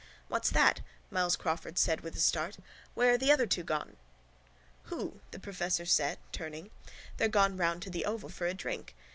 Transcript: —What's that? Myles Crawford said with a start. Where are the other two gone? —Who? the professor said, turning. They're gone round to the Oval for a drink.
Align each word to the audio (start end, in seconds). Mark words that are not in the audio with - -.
—What's 0.29 0.49
that? 0.49 0.81
Myles 1.11 1.35
Crawford 1.35 1.77
said 1.77 2.01
with 2.01 2.15
a 2.15 2.19
start. 2.19 2.57
Where 2.95 3.13
are 3.13 3.17
the 3.19 3.31
other 3.31 3.45
two 3.45 3.61
gone? 3.61 3.97
—Who? 4.85 5.19
the 5.29 5.37
professor 5.39 5.85
said, 5.85 6.17
turning. 6.31 6.71
They're 7.17 7.27
gone 7.27 7.55
round 7.55 7.83
to 7.83 7.91
the 7.91 8.05
Oval 8.05 8.29
for 8.29 8.47
a 8.47 8.55
drink. 8.55 8.95